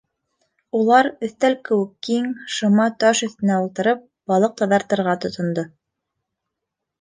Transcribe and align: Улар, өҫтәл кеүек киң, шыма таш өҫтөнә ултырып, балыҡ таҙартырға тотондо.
Улар, 0.77 1.09
өҫтәл 1.27 1.57
кеүек 1.67 1.91
киң, 2.07 2.25
шыма 2.55 2.87
таш 3.03 3.21
өҫтөнә 3.27 3.59
ултырып, 3.67 4.01
балыҡ 4.33 4.57
таҙартырға 4.63 5.15
тотондо. 5.27 5.67